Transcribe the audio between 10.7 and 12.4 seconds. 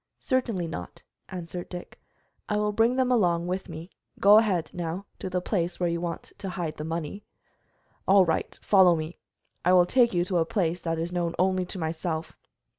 that is known only to myself."